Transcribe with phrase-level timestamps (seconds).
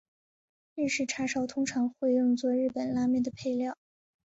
[0.73, 3.77] 日式叉烧通常会用作日本拉面的配料。